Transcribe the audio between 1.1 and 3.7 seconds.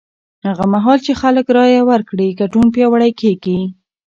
خلک رایه ورکړي، ګډون پیاوړی کېږي.